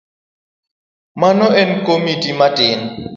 Mano 1.21 1.47
en 1.61 1.69
komiti 1.85 2.31
matin. 2.39 2.79